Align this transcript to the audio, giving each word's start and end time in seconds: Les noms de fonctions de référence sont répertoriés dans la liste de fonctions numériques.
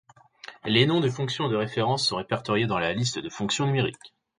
Les 0.65 0.87
noms 0.87 0.99
de 0.99 1.09
fonctions 1.11 1.47
de 1.47 1.55
référence 1.55 2.07
sont 2.07 2.15
répertoriés 2.15 2.65
dans 2.65 2.79
la 2.79 2.91
liste 2.91 3.19
de 3.19 3.29
fonctions 3.29 3.67
numériques. 3.67 4.15